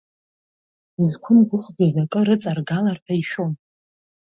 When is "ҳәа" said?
3.03-3.13